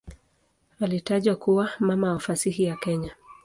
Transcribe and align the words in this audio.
Alitajwa 0.79 1.35
kuwa 1.35 1.69
"mama 1.79 2.11
wa 2.13 2.19
fasihi 2.19 2.63
ya 2.63 2.75
Kenya". 2.77 3.15